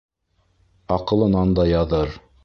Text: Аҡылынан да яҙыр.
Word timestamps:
Аҡылынан 0.95 1.53
да 1.59 1.67
яҙыр. 1.73 2.17